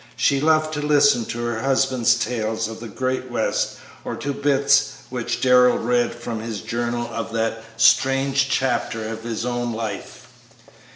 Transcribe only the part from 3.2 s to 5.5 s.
West or to bits which